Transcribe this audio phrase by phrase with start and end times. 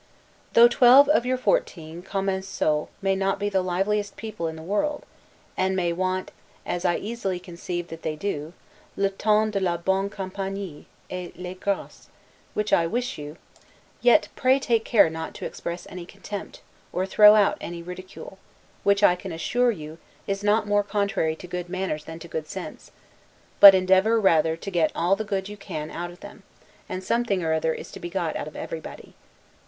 [0.53, 5.05] Though twelve of your fourteen 'Commensaux' may not be the liveliest people in the world,
[5.55, 6.31] and may want
[6.65, 8.53] (as I easily conceive that they do)
[8.97, 12.09] 'le ton de la bonne campagnie, et les graces',
[12.55, 13.37] which I wish you,
[14.01, 16.61] yet pray take care not to express any contempt,
[16.91, 18.39] or throw out any ridicule;
[18.83, 22.47] which I can assure you, is not more contrary to good manners than to good
[22.47, 22.89] sense:
[23.59, 26.41] but endeavor rather to get all the good you can out of them;
[26.89, 29.13] and something or other is to be got out of everybody.